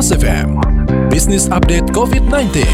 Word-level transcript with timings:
Pos 0.00 0.16
FM, 0.16 0.56
Business 1.12 1.44
Update 1.52 1.92
COVID-19. 1.92 2.64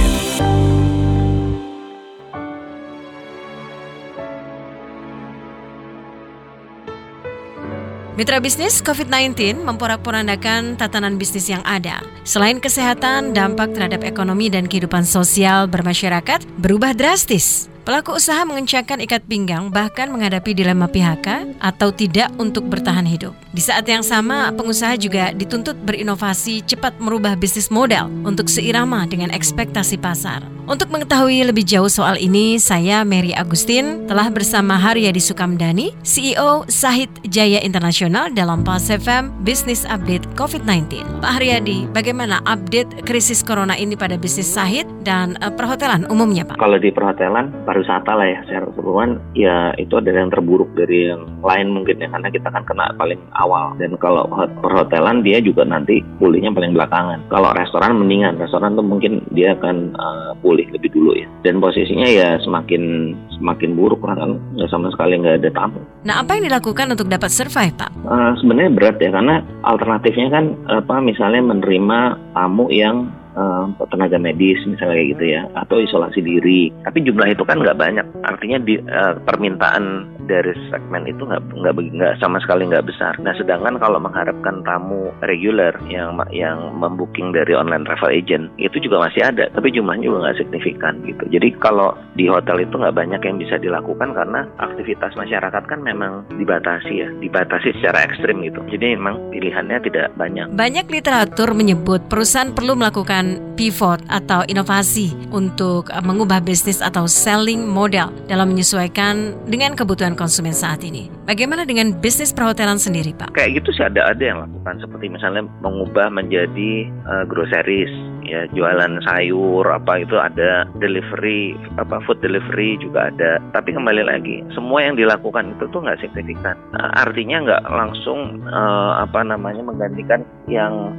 Mitra 8.15 8.39
bisnis 8.39 8.79
COVID-19 8.79 9.59
memporak-porandakan 9.59 10.79
tatanan 10.79 11.19
bisnis 11.19 11.51
yang 11.51 11.67
ada. 11.67 11.99
Selain 12.23 12.63
kesehatan, 12.63 13.35
dampak 13.35 13.75
terhadap 13.75 14.07
ekonomi 14.07 14.47
dan 14.47 14.71
kehidupan 14.71 15.03
sosial 15.03 15.67
bermasyarakat 15.67 16.47
berubah 16.63 16.95
drastis. 16.95 17.67
Pelaku 17.87 18.19
usaha 18.19 18.43
mengencangkan 18.43 18.99
ikat 19.07 19.31
pinggang 19.31 19.71
bahkan 19.71 20.11
menghadapi 20.11 20.59
dilema 20.59 20.91
PHK 20.91 21.55
atau 21.63 21.95
tidak 21.95 22.35
untuk 22.35 22.67
bertahan 22.67 23.07
hidup. 23.07 23.31
Di 23.55 23.63
saat 23.63 23.87
yang 23.87 24.03
sama, 24.03 24.51
pengusaha 24.51 24.99
juga 24.99 25.31
dituntut 25.31 25.79
berinovasi 25.87 26.67
cepat 26.67 26.99
merubah 26.99 27.39
bisnis 27.39 27.71
modal 27.71 28.11
untuk 28.27 28.51
seirama 28.51 29.07
dengan 29.07 29.31
ekspektasi 29.31 30.03
pasar. 30.03 30.43
Untuk 30.67 30.91
mengetahui 30.91 31.47
lebih 31.47 31.63
jauh 31.63 31.87
soal 31.87 32.19
ini, 32.19 32.59
saya 32.59 33.07
Mary 33.07 33.31
Agustin 33.31 34.03
telah 34.11 34.27
bersama 34.35 34.75
Haryadi 34.75 35.23
Sukamdani, 35.23 35.95
CEO 36.03 36.67
Sahid 36.67 37.07
Jaya 37.31 37.63
Internasional 37.63 38.35
dalam 38.35 38.67
Pas 38.67 38.83
FM 38.83 39.31
Business 39.47 39.87
Update 39.87 40.27
COVID-19. 40.35 41.23
Pak 41.23 41.39
Haryadi, 41.39 41.87
bagaimana 41.95 42.43
update 42.51 43.07
krisis 43.07 43.47
corona 43.47 43.79
ini 43.79 43.95
pada 43.95 44.19
bisnis 44.19 44.51
Sahid 44.51 44.91
dan 45.07 45.39
uh, 45.39 45.55
perhotelan 45.55 46.03
umumnya, 46.11 46.43
Pak? 46.43 46.59
Kalau 46.59 46.83
di 46.83 46.91
perhotelan, 46.91 47.55
pariwisata 47.77 48.13
lah 48.19 48.27
ya, 48.27 48.39
secara 48.49 48.65
keseluruhan, 48.75 49.11
ya 49.39 49.57
itu 49.79 49.95
adalah 49.95 50.27
yang 50.27 50.33
terburuk 50.35 50.71
dari 50.75 51.15
yang 51.15 51.23
lain 51.47 51.67
mungkin 51.71 52.03
ya, 52.03 52.09
karena 52.11 52.29
kita 52.33 52.49
kan 52.51 52.67
kena 52.67 52.91
paling 52.99 53.21
awal. 53.39 53.77
Dan 53.79 53.95
kalau 54.03 54.27
perhotelan, 54.65 55.23
dia 55.23 55.39
juga 55.39 55.63
nanti 55.63 56.03
pulihnya 56.19 56.51
paling 56.51 56.75
belakangan. 56.75 57.23
Kalau 57.31 57.55
restoran 57.55 58.03
mendingan, 58.03 58.41
restoran 58.43 58.75
tuh 58.75 58.83
mungkin 58.83 59.23
dia 59.31 59.55
akan 59.55 59.95
uh, 59.95 60.33
pulih 60.43 60.57
pulih 60.57 60.73
lebih 60.73 60.91
dulu 60.97 61.11
ya. 61.13 61.29
Dan 61.45 61.61
posisinya 61.61 62.09
ya 62.09 62.41
semakin 62.41 63.13
semakin 63.37 63.77
buruk 63.77 64.01
lah 64.09 64.17
kan 64.17 64.41
nggak 64.57 64.73
sama 64.73 64.89
sekali 64.89 65.21
nggak 65.21 65.45
ada 65.45 65.51
tamu. 65.53 65.81
Nah 66.09 66.25
apa 66.25 66.41
yang 66.41 66.49
dilakukan 66.49 66.97
untuk 66.97 67.13
dapat 67.13 67.29
survive 67.29 67.77
pak? 67.77 67.93
Uh, 68.09 68.33
Sebenarnya 68.41 68.73
berat 68.73 68.97
ya 68.97 69.13
karena 69.13 69.45
alternatifnya 69.69 70.33
kan 70.33 70.45
apa 70.73 71.05
misalnya 71.05 71.45
menerima 71.45 71.99
tamu 72.33 72.73
yang 72.73 73.13
uh, 73.37 73.69
tenaga 73.93 74.19
medis 74.19 74.59
misalnya 74.67 74.97
kayak 74.99 75.11
gitu 75.17 75.25
ya 75.39 75.43
atau 75.55 75.77
isolasi 75.79 76.21
diri. 76.25 76.73
Tapi 76.83 77.05
jumlah 77.05 77.29
itu 77.31 77.45
kan 77.45 77.61
nggak 77.61 77.79
banyak. 77.79 78.07
Artinya 78.25 78.59
di, 78.65 78.81
uh, 78.81 79.21
permintaan 79.23 80.17
dari 80.27 80.53
segmen 80.69 81.07
itu 81.07 81.23
nggak 81.23 81.43
nggak 81.55 81.75
nggak 81.95 82.15
sama 82.19 82.43
sekali 82.43 82.67
nggak 82.67 82.87
besar. 82.89 83.15
Nah 83.23 83.33
sedangkan 83.39 83.79
kalau 83.79 84.03
mengharapkan 84.03 84.61
tamu 84.67 85.15
reguler 85.23 85.73
yang 85.87 86.19
yang 86.35 86.75
membooking 86.75 87.31
dari 87.31 87.55
online 87.55 87.87
travel 87.87 88.11
agent 88.11 88.51
itu 88.59 88.83
juga 88.83 89.07
masih 89.07 89.23
ada 89.23 89.47
tapi 89.55 89.71
jumlahnya 89.71 90.11
juga 90.11 90.19
nggak 90.27 90.39
signifikan 90.43 90.99
gitu. 91.07 91.25
Jadi 91.31 91.55
kalau 91.63 91.95
di 92.19 92.27
hotel 92.27 92.67
itu 92.67 92.75
nggak 92.75 92.97
banyak 92.97 93.21
yang 93.23 93.37
bisa 93.39 93.57
dilakukan 93.61 94.13
karena 94.13 94.45
aktivitas 94.59 95.15
masyarakat 95.15 95.63
kan 95.71 95.81
memang 95.81 96.27
dibatasi 96.35 96.93
ya 97.07 97.09
dibatasi 97.23 97.79
secara 97.79 98.05
ekstrim 98.05 98.43
gitu. 98.43 98.59
Jadi 98.67 98.99
memang 98.99 99.31
pilihannya 99.31 99.79
tidak 99.87 100.11
banyak. 100.19 100.51
Banyak 100.53 100.87
literatur 100.91 101.55
menyebut 101.55 102.11
perusahaan 102.11 102.51
perlu 102.51 102.75
melakukan 102.75 103.26
pivot 103.57 103.99
atau 104.07 104.45
inovasi 104.47 105.11
untuk 105.33 105.89
uh, 105.89 106.03
mengubah 106.05 106.45
bisnis 106.45 106.85
atau 106.85 107.09
selling 107.09 107.65
model 107.65 108.13
dalam 108.31 108.53
menyesuaikan 108.53 109.35
dengan 109.49 109.73
kebutuhan 109.75 110.15
konsumen 110.15 110.53
saat 110.53 110.85
ini. 110.85 111.16
Bagaimana 111.27 111.67
dengan 111.67 111.91
bisnis 111.91 112.31
perhotelan 112.31 112.79
sendiri, 112.79 113.11
Pak? 113.11 113.35
Kayak 113.35 113.59
gitu 113.59 113.75
sih 113.75 113.83
ada 113.83 114.07
ada 114.07 114.23
yang 114.23 114.47
lakukan. 114.47 114.79
Seperti 114.79 115.11
misalnya 115.11 115.43
mengubah 115.59 116.07
menjadi 116.07 116.87
uh, 117.03 117.27
groceries 117.27 117.91
ya 118.27 118.43
jualan 118.51 118.99
sayur 119.07 119.63
apa 119.71 120.03
itu 120.03 120.19
ada 120.19 120.67
delivery 120.83 121.55
apa 121.79 122.03
food 122.07 122.23
delivery 122.23 122.79
juga 122.79 123.11
ada. 123.11 123.43
Tapi 123.55 123.75
kembali 123.75 124.03
lagi 124.07 124.43
semua 124.55 124.87
yang 124.87 124.95
dilakukan 124.95 125.55
itu 125.59 125.67
tuh 125.71 125.83
nggak 125.83 125.99
signifikan. 126.03 126.55
Nah, 126.75 126.95
artinya 126.95 127.43
nggak 127.43 127.63
langsung 127.75 128.47
uh, 128.47 129.03
apa 129.03 129.23
namanya 129.27 129.63
menggantikan 129.67 130.23
yang 130.47 130.95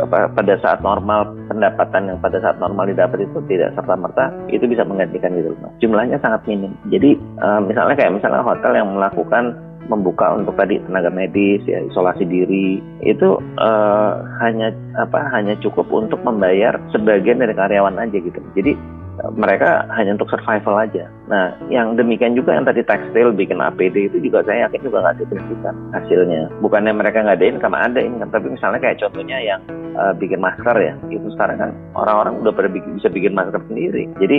apa, 0.00 0.28
pada 0.32 0.60
saat 0.60 0.84
normal 0.84 1.32
pendapatan 1.48 2.12
yang 2.12 2.18
pada 2.20 2.40
saat 2.44 2.60
normal 2.60 2.88
didapat 2.88 3.24
itu 3.24 3.40
tidak 3.48 3.72
serta 3.72 3.96
merta 3.96 4.28
itu 4.52 4.64
bisa 4.68 4.84
menggantikan 4.84 5.32
gitu 5.32 5.56
jumlahnya 5.80 6.20
sangat 6.20 6.44
minim. 6.44 6.72
Jadi 6.92 7.16
uh, 7.40 7.60
misalnya 7.64 7.96
kayak 7.96 8.20
misalnya 8.20 8.44
hotel 8.44 8.72
yang 8.76 8.88
melakukan 8.92 9.56
membuka 9.90 10.34
untuk 10.34 10.54
tadi 10.54 10.78
tenaga 10.82 11.10
medis 11.10 11.62
ya 11.66 11.82
isolasi 11.82 12.26
diri 12.26 12.78
itu 13.02 13.38
uh, 13.58 14.12
hanya 14.42 14.70
apa 14.98 15.18
hanya 15.34 15.58
cukup 15.58 15.90
untuk 15.90 16.22
membayar 16.22 16.78
sebagian 16.94 17.42
dari 17.42 17.54
karyawan 17.54 17.98
aja 17.98 18.16
gitu 18.18 18.38
jadi 18.54 18.74
mereka 19.36 19.84
hanya 19.92 20.16
untuk 20.16 20.32
survival 20.32 20.80
aja. 20.80 21.04
Nah, 21.28 21.52
yang 21.68 21.94
demikian 21.94 22.32
juga 22.32 22.56
yang 22.56 22.64
tadi 22.64 22.80
tekstil 22.80 23.30
bikin 23.36 23.60
APD 23.60 24.08
itu 24.08 24.18
juga 24.24 24.40
saya 24.42 24.66
yakin 24.66 24.88
juga 24.88 25.04
nggak 25.04 25.16
signifikan 25.22 25.74
hasilnya. 25.92 26.48
Bukannya 26.64 26.92
mereka 26.96 27.20
nggak 27.20 27.38
ada 27.38 27.46
income, 27.46 27.76
ada 27.76 28.00
income. 28.00 28.32
Tapi 28.32 28.46
misalnya 28.50 28.80
kayak 28.80 28.98
contohnya 29.04 29.38
yang 29.38 29.60
uh, 29.94 30.16
bikin 30.16 30.40
masker 30.40 30.76
ya, 30.80 30.94
itu 31.12 31.28
sekarang 31.36 31.60
kan 31.60 31.70
orang-orang 31.94 32.40
udah 32.40 32.52
pada 32.56 32.68
bikin, 32.72 32.98
bisa 32.98 33.08
bikin 33.12 33.36
masker 33.36 33.60
sendiri. 33.68 34.08
Jadi 34.16 34.38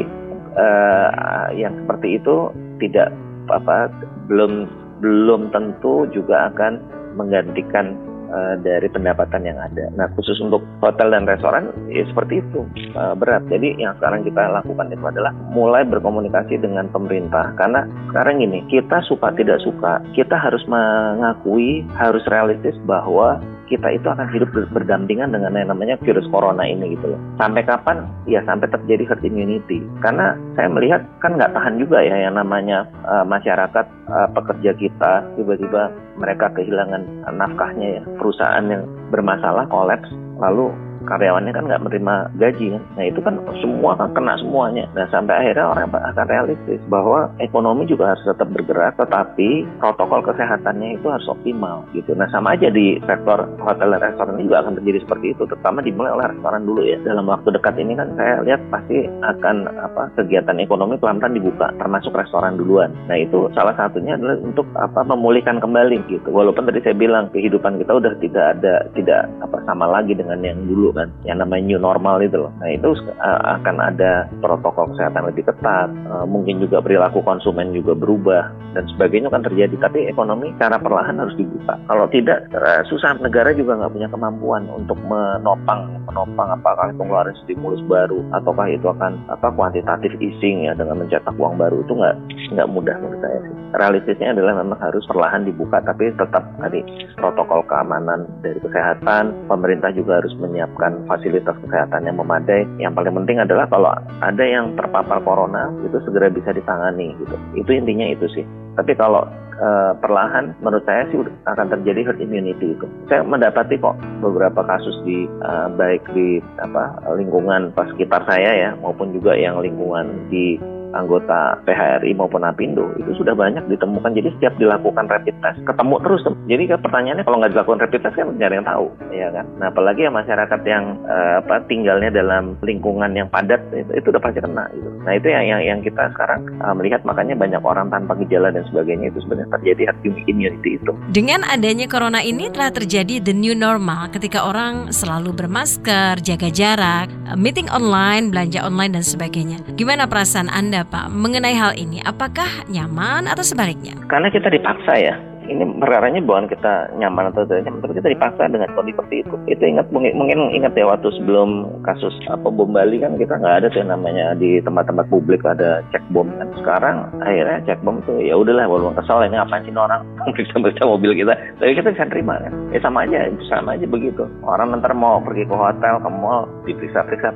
uh, 0.58 1.48
yang 1.54 1.74
seperti 1.86 2.18
itu 2.18 2.50
tidak 2.82 3.14
apa 3.54 3.94
belum 4.26 4.68
belum 5.04 5.52
tentu 5.52 6.08
juga 6.16 6.48
akan 6.48 6.80
menggantikan 7.20 7.92
uh, 8.34 8.56
dari 8.60 8.90
pendapatan 8.90 9.46
yang 9.46 9.62
ada. 9.62 9.94
Nah, 9.94 10.10
khusus 10.18 10.42
untuk 10.42 10.66
hotel 10.82 11.14
dan 11.14 11.30
restoran 11.30 11.70
ya 11.94 12.02
seperti 12.10 12.42
itu 12.42 12.66
uh, 12.98 13.14
berat. 13.14 13.46
Jadi 13.48 13.78
yang 13.78 13.94
sekarang 14.02 14.26
kita 14.26 14.50
lakukan 14.50 14.90
itu 14.90 15.06
adalah 15.06 15.32
mulai 15.54 15.86
berkomunikasi 15.86 16.58
dengan 16.58 16.90
pemerintah 16.90 17.54
karena 17.56 17.86
sekarang 18.10 18.42
ini 18.42 18.66
kita 18.68 19.06
suka 19.06 19.30
tidak 19.38 19.62
suka 19.62 20.02
kita 20.18 20.34
harus 20.34 20.66
mengakui 20.66 21.86
harus 21.94 22.26
realistis 22.26 22.76
bahwa 22.90 23.38
kita 23.72 23.90
itu 23.96 24.06
akan 24.06 24.28
hidup 24.30 24.54
berdampingan 24.70 25.34
dengan 25.34 25.56
yang 25.56 25.74
namanya 25.74 25.96
virus 26.04 26.28
corona 26.30 26.62
ini 26.68 26.94
gitu 26.94 27.16
loh. 27.16 27.20
Sampai 27.40 27.66
kapan? 27.66 28.06
Ya 28.30 28.44
sampai 28.46 28.70
terjadi 28.70 29.10
herd 29.10 29.24
immunity. 29.26 29.82
Karena 30.04 30.36
saya 30.54 30.70
melihat 30.70 31.02
kan 31.24 31.40
nggak 31.40 31.58
tahan 31.58 31.82
juga 31.82 32.04
ya 32.04 32.30
yang 32.30 32.38
namanya 32.38 32.86
uh, 33.08 33.26
masyarakat 33.26 33.86
uh, 34.12 34.30
pekerja 34.36 34.72
kita 34.78 35.26
tiba-tiba 35.40 35.90
mereka 36.20 36.54
kehilangan 36.54 37.02
nafkahnya 37.34 38.02
ya. 38.02 38.04
Perusahaan 38.24 38.64
yang 38.72 38.88
bermasalah 39.12 39.68
kolaps 39.68 40.08
lalu 40.40 40.72
karyawannya 41.06 41.52
kan 41.54 41.66
nggak 41.68 41.84
menerima 41.84 42.16
gaji 42.40 42.66
kan. 42.78 42.84
Nah 42.98 43.04
itu 43.08 43.20
kan 43.22 43.36
semua 43.60 43.92
kan 44.00 44.10
kena 44.16 44.34
semuanya. 44.40 44.86
Nah 44.96 45.06
sampai 45.12 45.34
akhirnya 45.44 45.66
orang 45.70 45.92
akan 45.92 46.26
realistis 46.28 46.82
bahwa 46.88 47.30
ekonomi 47.40 47.84
juga 47.90 48.16
harus 48.16 48.24
tetap 48.24 48.48
bergerak, 48.52 48.96
tetapi 48.98 49.68
protokol 49.80 50.24
kesehatannya 50.24 51.00
itu 51.00 51.08
harus 51.12 51.28
optimal 51.28 51.84
gitu. 51.92 52.16
Nah 52.16 52.28
sama 52.32 52.56
aja 52.56 52.72
di 52.72 52.98
sektor 53.04 53.46
hotel 53.60 53.96
dan 53.96 54.02
restoran 54.02 54.38
ini 54.40 54.48
juga 54.48 54.60
akan 54.64 54.74
terjadi 54.80 55.00
seperti 55.04 55.26
itu, 55.36 55.44
terutama 55.50 55.80
dimulai 55.84 56.12
oleh 56.16 56.26
restoran 56.32 56.64
dulu 56.64 56.82
ya. 56.86 56.98
Dalam 57.04 57.26
waktu 57.28 57.50
dekat 57.52 57.76
ini 57.82 57.94
kan 57.98 58.10
saya 58.16 58.40
lihat 58.46 58.62
pasti 58.72 59.06
akan 59.06 59.56
apa 59.68 60.04
kegiatan 60.16 60.58
ekonomi 60.62 60.96
pelan-pelan 60.98 61.36
dibuka, 61.36 61.68
termasuk 61.78 62.16
restoran 62.16 62.56
duluan. 62.56 62.94
Nah 63.10 63.20
itu 63.20 63.52
salah 63.52 63.76
satunya 63.76 64.16
adalah 64.16 64.40
untuk 64.40 64.68
apa 64.78 65.04
memulihkan 65.04 65.60
kembali 65.60 66.08
gitu. 66.08 66.30
Walaupun 66.32 66.70
tadi 66.70 66.80
saya 66.82 66.96
bilang 66.96 67.28
kehidupan 67.34 67.82
kita 67.82 67.92
udah 67.98 68.14
tidak 68.22 68.46
ada 68.58 68.88
tidak 68.96 69.28
apa 69.42 69.58
sama 69.68 69.90
lagi 69.90 70.14
dengan 70.16 70.40
yang 70.46 70.62
dulu 70.64 70.93
kan. 70.94 71.10
Yang 71.28 71.38
namanya 71.46 71.64
new 71.66 71.80
normal 71.82 72.22
itu 72.22 72.38
loh. 72.38 72.52
Nah 72.62 72.70
itu 72.70 72.90
akan 73.22 73.76
ada 73.82 74.30
protokol 74.40 74.94
kesehatan 74.94 75.28
lebih 75.28 75.50
ketat 75.50 75.90
uh, 76.08 76.26
mungkin 76.30 76.62
juga 76.62 76.80
perilaku 76.80 77.20
konsumen 77.26 77.74
juga 77.74 77.98
berubah 77.98 78.54
dan 78.78 78.86
sebagainya 78.96 79.34
akan 79.34 79.44
terjadi. 79.46 79.76
Tapi 79.82 80.08
ekonomi 80.08 80.54
secara 80.56 80.78
perlahan 80.78 81.18
harus 81.18 81.36
dibuka. 81.36 81.76
Kalau 81.90 82.06
tidak 82.10 82.46
uh, 82.54 82.86
susah. 82.88 83.16
Negara 83.24 83.56
juga 83.56 83.78
nggak 83.78 83.94
punya 83.94 84.10
kemampuan 84.10 84.64
untuk 84.74 84.98
menopang 85.06 85.86
menopang 86.10 86.50
apakah 86.60 86.92
itu 86.92 87.02
ngeluarin 87.02 87.38
stimulus 87.46 87.80
baru 87.88 88.20
ataukah 88.36 88.68
itu 88.68 88.90
akan 88.90 89.16
apa 89.32 89.48
kuantitatif 89.54 90.12
easing 90.20 90.68
ya 90.68 90.74
dengan 90.76 91.02
mencetak 91.02 91.34
uang 91.38 91.56
baru. 91.56 91.82
Itu 91.86 91.94
nggak 91.96 92.16
nggak 92.58 92.70
mudah 92.70 92.96
menurut 93.00 93.22
saya 93.22 93.38
sih. 93.48 93.54
Realistisnya 93.74 94.30
adalah 94.36 94.54
memang 94.60 94.80
harus 94.82 95.06
perlahan 95.08 95.48
dibuka 95.48 95.80
tapi 95.82 96.12
tetap 96.14 96.44
tadi 96.60 96.84
protokol 97.16 97.64
keamanan 97.66 98.28
dari 98.44 98.60
kesehatan 98.60 99.48
pemerintah 99.48 99.90
juga 99.96 100.20
harus 100.20 100.34
menyiapkan 100.38 100.83
melakukan 100.84 101.08
fasilitas 101.08 101.56
kesehatan 101.64 102.02
yang 102.04 102.18
memadai. 102.20 102.68
Yang 102.80 102.94
paling 103.00 103.16
penting 103.24 103.38
adalah 103.40 103.66
kalau 103.72 103.92
ada 104.20 104.44
yang 104.44 104.76
terpapar 104.76 105.24
corona 105.24 105.72
itu 105.88 105.98
segera 106.04 106.28
bisa 106.28 106.52
ditangani 106.52 107.16
gitu. 107.24 107.36
Itu 107.56 107.72
intinya 107.72 108.08
itu 108.12 108.28
sih. 108.36 108.46
Tapi 108.76 108.92
kalau 108.98 109.24
e, 109.56 109.68
perlahan 110.02 110.58
menurut 110.60 110.84
saya 110.84 111.08
sih 111.14 111.22
akan 111.48 111.68
terjadi 111.72 112.12
herd 112.12 112.20
immunity 112.20 112.76
itu. 112.76 112.86
Saya 113.08 113.24
mendapati 113.24 113.80
kok 113.80 113.96
beberapa 114.20 114.66
kasus 114.66 114.96
di 115.08 115.24
e, 115.24 115.52
baik 115.80 116.04
di 116.12 116.44
apa 116.60 117.00
lingkungan 117.16 117.72
pas 117.72 117.88
sekitar 117.96 118.28
saya 118.28 118.52
ya 118.52 118.72
maupun 118.82 119.16
juga 119.16 119.38
yang 119.38 119.62
lingkungan 119.64 120.28
di 120.28 120.60
anggota 120.94 121.58
PHRI 121.66 122.14
maupun 122.16 122.46
APindo 122.46 122.94
itu 123.02 123.18
sudah 123.18 123.34
banyak 123.34 123.66
ditemukan. 123.70 124.14
Jadi 124.14 124.30
setiap 124.40 124.54
dilakukan 124.62 125.10
rapid 125.10 125.36
test 125.42 125.60
ketemu 125.66 125.96
terus. 126.06 126.22
Jadi 126.48 126.64
pertanyaannya 126.70 127.26
kalau 127.26 127.38
nggak 127.42 127.54
dilakukan 127.54 127.82
rapid 127.84 128.02
test 128.06 128.16
kan 128.18 128.30
ada 128.38 128.56
yang 128.56 128.68
tahu, 128.68 128.86
ya 129.10 129.28
kan? 129.34 129.46
Nah 129.58 129.68
apalagi 129.74 130.06
ya 130.06 130.12
masyarakat 130.14 130.62
yang 130.68 130.84
uh, 131.10 131.42
apa 131.42 131.66
tinggalnya 131.66 132.10
dalam 132.14 132.56
lingkungan 132.62 133.12
yang 133.18 133.28
padat 133.28 133.60
itu, 133.74 133.92
itu 133.98 134.08
udah 134.14 134.22
pasti 134.22 134.40
kena 134.40 134.70
gitu. 134.72 134.90
Nah 135.04 135.14
itu 135.18 135.28
yang 135.28 135.46
yang, 135.46 135.62
yang 135.62 135.80
kita 135.82 136.14
sekarang 136.14 136.46
uh, 136.62 136.74
melihat 136.78 137.02
makanya 137.04 137.36
banyak 137.36 137.62
orang 137.66 137.90
tanpa 137.90 138.14
gejala 138.22 138.54
dan 138.54 138.64
sebagainya 138.70 139.10
itu 139.10 139.20
sebenarnya 139.26 139.50
terjadi 139.60 139.82
herd 139.90 140.00
immunity 140.30 140.78
itu. 140.78 140.92
Dengan 141.10 141.42
adanya 141.48 141.90
corona 141.90 142.22
ini 142.22 142.48
telah 142.54 142.70
terjadi 142.70 143.24
the 143.24 143.34
new 143.34 143.58
normal 143.58 144.08
ketika 144.14 144.46
orang 144.46 144.94
selalu 144.94 145.34
bermasker, 145.34 146.22
jaga 146.22 146.50
jarak, 146.54 147.08
meeting 147.34 147.68
online, 147.72 148.30
belanja 148.30 148.62
online 148.62 149.00
dan 149.00 149.04
sebagainya. 149.04 149.58
Gimana 149.74 150.06
perasaan 150.06 150.52
Anda 150.52 150.83
Pak 150.88 151.12
mengenai 151.12 151.56
hal 151.56 151.74
ini? 151.76 152.00
Apakah 152.04 152.68
nyaman 152.72 153.28
atau 153.28 153.44
sebaliknya? 153.44 153.96
Karena 154.08 154.32
kita 154.32 154.48
dipaksa 154.52 154.94
ya 155.00 155.16
ini 155.48 155.64
perkaranya 155.80 156.24
bukan 156.24 156.48
kita 156.48 156.92
nyaman 156.96 157.32
atau 157.32 157.44
tidak 157.44 157.68
nyaman, 157.68 157.80
tapi 157.84 157.94
kita 158.00 158.10
dipaksa 158.16 158.48
dengan 158.48 158.70
kondisi 158.72 158.96
seperti 158.96 159.16
itu. 159.26 159.36
Itu 159.50 159.64
ingat 159.68 159.88
mungkin, 159.92 160.40
ingat 160.56 160.74
ya 160.78 160.86
waktu 160.88 161.10
sebelum 161.20 161.68
kasus 161.84 162.14
apa 162.32 162.48
bom 162.48 162.72
Bali 162.72 163.02
kan 163.04 163.20
kita 163.20 163.36
nggak 163.36 163.64
ada 163.64 163.68
tuh 163.72 163.84
namanya 163.84 164.38
di 164.38 164.64
tempat-tempat 164.64 165.06
publik 165.12 165.44
ada 165.44 165.84
cek 165.92 166.04
bom 166.16 166.30
kan. 166.40 166.48
Sekarang 166.60 166.96
akhirnya 167.20 167.60
cek 167.68 167.84
bom 167.84 168.00
tuh 168.08 168.24
ya 168.24 168.40
udahlah 168.40 168.68
walaupun 168.70 168.96
kesal 168.96 169.24
ini 169.26 169.36
apa 169.36 169.60
sih 169.64 169.74
orang 169.76 170.02
periksa-periksa 170.34 170.88
mobil 170.88 171.12
kita, 171.18 171.34
tapi 171.60 171.76
kita 171.76 171.92
bisa 171.92 172.08
terima 172.08 172.40
kan. 172.40 172.54
Ya 172.72 172.80
sama 172.80 173.04
aja, 173.04 173.28
sama 173.52 173.76
aja 173.76 173.86
begitu. 173.88 174.24
Orang 174.46 174.72
nanti 174.72 174.92
mau 174.96 175.20
pergi 175.20 175.44
ke 175.48 175.56
hotel, 175.56 176.00
ke 176.00 176.10
mall, 176.10 176.48
diperiksa-periksa 176.64 177.36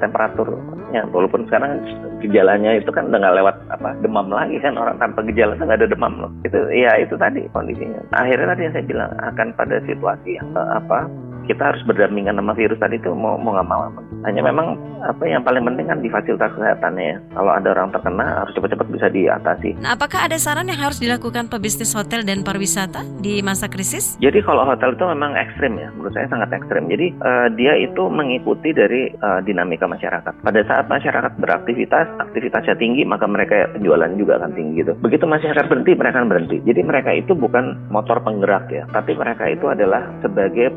temperaturnya. 0.87 1.13
Walaupun 1.13 1.41
sekarang 1.47 1.71
gejalanya 2.23 2.71
itu 2.79 2.89
kan 2.91 3.11
udah 3.11 3.33
lewat 3.35 3.55
apa 3.69 3.89
demam 4.01 4.27
lagi 4.31 4.57
kan 4.63 4.73
orang 4.79 4.97
tanpa 4.97 5.21
gejala 5.27 5.55
itu 5.55 5.63
nggak 5.63 5.79
ada 5.83 5.89
demam 5.91 6.13
loh. 6.19 6.31
Itu 6.47 6.57
ya 6.71 6.91
itu 6.99 7.15
tadi 7.19 7.43
kondisinya 7.51 7.99
akhirnya 8.15 8.55
tadi 8.55 8.61
yang 8.67 8.73
saya 8.73 8.85
bilang 8.87 9.11
akan 9.19 9.47
pada 9.53 9.75
situasi 9.85 10.29
yang 10.39 10.47
uh, 10.55 10.79
apa 10.79 11.05
kita 11.47 11.73
harus 11.73 11.81
berdampingan 11.87 12.35
sama 12.35 12.53
virus 12.53 12.77
tadi 12.77 12.99
itu 12.99 13.15
mau 13.15 13.39
mau 13.39 13.55
nggak 13.55 13.69
mau. 13.71 13.87
Hanya 14.27 14.43
memang 14.43 14.75
apa 15.07 15.23
yang 15.23 15.41
paling 15.47 15.63
penting 15.63 15.87
kan 15.87 16.03
di 16.03 16.11
fasilitas 16.11 16.51
kesehatannya 16.53 17.05
ya. 17.07 17.17
Kalau 17.31 17.51
ada 17.55 17.67
orang 17.71 17.89
terkena 17.95 18.25
harus 18.43 18.53
cepat-cepat 18.53 18.87
bisa 18.91 19.07
diatasi. 19.07 19.69
Nah 19.79 19.95
apakah 19.95 20.27
ada 20.27 20.35
saran 20.35 20.67
yang 20.67 20.77
harus 20.77 20.99
dilakukan 20.99 21.47
pebisnis 21.47 21.95
hotel 21.95 22.27
dan 22.27 22.43
pariwisata 22.43 23.07
di 23.23 23.39
masa 23.39 23.71
krisis? 23.71 24.19
Jadi 24.19 24.43
kalau 24.43 24.67
hotel 24.67 24.93
itu 24.93 25.05
memang 25.07 25.39
ekstrim 25.39 25.79
ya 25.79 25.87
menurut 25.95 26.11
saya 26.11 26.27
sangat 26.27 26.51
ekstrim. 26.51 26.91
Jadi 26.91 27.15
uh, 27.23 27.47
dia 27.55 27.73
itu 27.79 28.03
mengikuti 28.11 28.75
dari 28.75 29.15
uh, 29.23 29.39
dinamika 29.41 29.87
masyarakat. 29.87 30.43
Pada 30.43 30.61
saat 30.67 30.91
masyarakat 30.91 31.39
beraktivitas 31.39 32.05
aktivitasnya 32.19 32.75
tinggi 32.75 33.07
maka 33.07 33.25
mereka 33.25 33.71
penjualan 33.71 34.11
juga 34.19 34.43
akan 34.43 34.51
tinggi 34.51 34.83
gitu. 34.83 34.93
Begitu 34.99 35.23
masyarakat 35.23 35.65
berhenti 35.71 35.95
mereka 35.95 36.19
akan 36.19 36.29
berhenti. 36.29 36.57
Jadi 36.67 36.81
mereka 36.83 37.15
itu 37.15 37.31
bukan 37.31 37.79
motor 37.87 38.19
penggerak 38.19 38.67
ya 38.67 38.83
tapi 38.91 39.13
mereka 39.13 39.45
itu 39.45 39.69
adalah 39.69 40.09
sebagai 40.25 40.73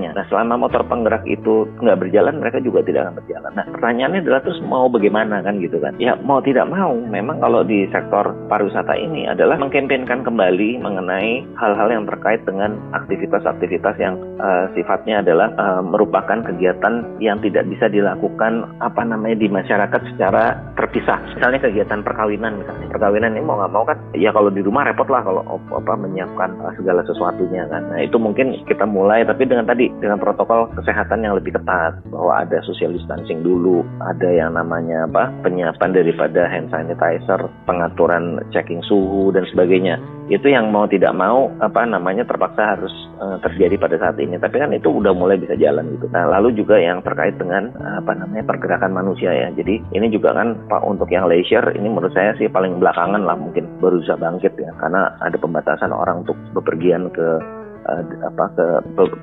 supporter 0.00 0.18
Nah, 0.20 0.24
selama 0.28 0.54
motor 0.66 0.82
penggerak 0.88 1.24
itu 1.28 1.68
nggak 1.80 2.00
berjalan, 2.00 2.40
mereka 2.40 2.58
juga 2.60 2.80
tidak 2.84 3.08
akan 3.08 3.14
berjalan. 3.20 3.52
Nah, 3.56 3.66
pertanyaannya 3.68 4.20
adalah 4.24 4.40
terus 4.44 4.60
mau 4.64 4.86
bagaimana 4.88 5.36
kan 5.44 5.60
gitu 5.60 5.76
kan? 5.80 5.96
Ya 6.00 6.16
mau 6.24 6.40
tidak 6.40 6.68
mau, 6.68 6.96
memang 6.96 7.40
kalau 7.40 7.64
di 7.64 7.86
sektor 7.92 8.32
pariwisata 8.48 8.94
ini 8.96 9.28
adalah 9.28 9.60
mengkampanyekan 9.60 10.24
kembali 10.24 10.80
mengenai 10.80 11.44
hal-hal 11.56 11.88
yang 11.92 12.04
terkait 12.08 12.42
dengan 12.44 12.76
aktivitas-aktivitas 12.96 13.96
yang 14.00 14.14
uh, 14.40 14.68
sifatnya 14.72 15.20
adalah 15.24 15.52
uh, 15.56 15.82
merupakan 15.84 16.40
kegiatan 16.44 17.04
yang 17.22 17.38
tidak 17.40 17.66
bisa 17.68 17.88
dilakukan 17.88 18.66
apa 18.80 19.02
namanya 19.04 19.36
di 19.40 19.48
masyarakat 19.48 20.00
secara 20.14 20.58
terpisah. 20.90 21.22
Misalnya 21.38 21.62
kegiatan 21.62 22.02
perkawinan 22.02 22.58
misalnya. 22.58 22.90
Perkawinan 22.90 23.38
ini 23.38 23.46
mau 23.46 23.62
nggak 23.62 23.70
mau 23.70 23.86
kan, 23.86 23.94
ya 24.18 24.34
kalau 24.34 24.50
di 24.50 24.58
rumah 24.58 24.82
repot 24.82 25.06
lah 25.06 25.22
kalau 25.22 25.46
apa 25.46 25.94
menyiapkan 25.94 26.50
uh, 26.58 26.74
segala 26.74 27.06
sesuatunya 27.06 27.70
kan. 27.70 27.94
Nah 27.94 28.02
itu 28.02 28.18
mungkin 28.18 28.66
kita 28.66 28.82
mulai, 28.90 29.22
tapi 29.22 29.46
dengan 29.46 29.70
tadi 29.70 29.86
dengan 30.02 30.18
protokol 30.18 30.66
kesehatan 30.74 31.22
yang 31.22 31.38
lebih 31.38 31.54
ketat 31.54 32.02
bahwa 32.10 32.42
ada 32.42 32.58
social 32.66 32.90
distancing 32.90 33.46
dulu, 33.46 33.86
ada 34.02 34.26
yang 34.26 34.58
namanya 34.58 35.06
apa 35.06 35.30
penyiapan 35.46 35.94
daripada 35.94 36.50
hand 36.50 36.74
sanitizer, 36.74 37.46
pengaturan 37.70 38.42
checking 38.50 38.82
suhu 38.82 39.30
dan 39.30 39.46
sebagainya. 39.46 40.02
Itu 40.26 40.46
yang 40.46 40.70
mau 40.74 40.86
tidak 40.90 41.14
mau 41.14 41.50
apa 41.62 41.86
namanya 41.86 42.26
terpaksa 42.26 42.78
harus 42.78 42.94
uh, 43.22 43.38
terjadi 43.46 43.78
pada 43.78 43.94
saat 43.98 44.18
ini. 44.18 44.38
Tapi 44.38 44.58
kan 44.58 44.74
itu 44.74 44.90
udah 44.90 45.14
mulai 45.14 45.38
bisa 45.38 45.54
jalan 45.54 45.86
gitu. 45.94 46.10
Nah, 46.10 46.26
lalu 46.26 46.54
juga 46.54 46.78
yang 46.78 47.02
terkait 47.02 47.34
dengan 47.38 47.70
apa 47.78 48.14
namanya 48.14 48.46
pergerakan 48.46 48.94
manusia 48.94 49.30
ya. 49.30 49.48
Jadi 49.54 49.82
ini 49.94 50.06
juga 50.10 50.34
kan 50.34 50.54
Untuk 50.80 51.12
yang 51.12 51.28
leisure 51.28 51.76
ini 51.76 51.88
menurut 51.88 52.16
saya 52.16 52.32
sih 52.40 52.48
paling 52.48 52.80
belakangan 52.80 53.22
lah 53.22 53.36
mungkin 53.36 53.68
baru 53.78 54.00
bisa 54.00 54.16
bangkit 54.16 54.56
ya. 54.56 54.72
Karena 54.80 55.12
ada 55.20 55.36
pembatasan 55.36 55.92
orang 55.92 56.24
untuk 56.24 56.36
bepergian 56.56 57.12
ke 57.12 57.59
uh, 57.86 58.02
apa 58.26 58.44
ke, 58.56 58.66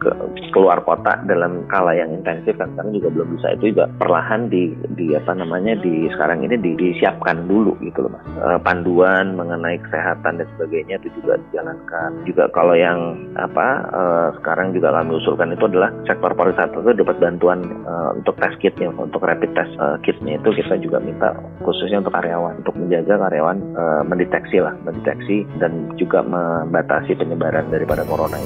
ke 0.01 0.09
keluar 0.53 0.81
kota 0.85 1.19
dalam 1.27 1.65
skala 1.69 1.93
yang 1.93 2.13
intensif 2.13 2.55
kan 2.57 2.71
sekarang 2.73 2.93
juga 2.97 3.07
belum 3.13 3.27
bisa. 3.37 3.47
Itu 3.59 3.65
juga 3.75 3.85
perlahan 3.97 4.49
di 4.49 4.73
di 4.95 5.13
apa 5.13 5.31
namanya 5.37 5.77
di 5.81 6.09
sekarang 6.13 6.45
ini 6.45 6.55
di, 6.57 6.71
disiapkan 6.77 7.45
dulu 7.45 7.77
gitu 7.83 8.05
loh 8.07 8.11
mas. 8.17 8.25
Uh, 8.41 8.59
panduan 8.61 9.37
mengenai 9.37 9.77
kesehatan 9.83 10.41
dan 10.41 10.47
sebagainya 10.57 10.97
itu 11.03 11.09
juga 11.21 11.37
dijalankan. 11.49 12.09
Juga 12.25 12.43
kalau 12.53 12.75
yang 12.77 13.17
apa 13.37 13.67
uh, 13.91 14.29
sekarang 14.41 14.73
juga 14.73 14.93
kami 14.93 15.17
usulkan 15.17 15.53
itu 15.53 15.65
adalah 15.67 15.89
sektor 16.05 16.31
pariwisata 16.33 16.79
itu 16.81 16.91
dapat 17.03 17.17
bantuan 17.21 17.59
uh, 17.85 18.15
untuk 18.15 18.37
tes 18.37 18.53
kitnya 18.61 18.89
untuk 18.93 19.21
rapid 19.23 19.51
test 19.53 19.71
uh, 19.77 19.97
kitnya 20.01 20.39
itu 20.39 20.49
kita 20.55 20.79
juga 20.79 20.97
minta 21.01 21.33
khususnya 21.61 21.99
untuk 22.01 22.13
karyawan 22.15 22.61
untuk 22.61 22.75
menjaga 22.77 23.15
karyawan 23.27 23.57
uh, 23.75 24.01
mendeteksi 24.05 24.57
lah 24.61 24.73
mendeteksi 24.85 25.43
dan 25.61 25.91
juga 25.97 26.23
membatasi 26.23 27.17
penyebaran 27.17 27.67
daripada 27.69 28.07
corona 28.07 28.37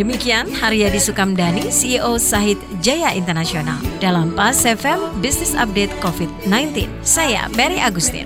Demikian 0.00 0.48
Haryadi 0.48 0.96
Sukamdani, 0.96 1.68
CEO 1.68 2.16
Sahid 2.16 2.56
Jaya 2.80 3.12
Internasional 3.12 3.76
dalam 4.00 4.32
PAS 4.32 4.64
FM 4.64 5.20
Business 5.20 5.52
Update 5.52 5.92
COVID-19. 6.00 6.88
Saya 7.04 7.52
Mary 7.52 7.76
Agustin. 7.76 8.24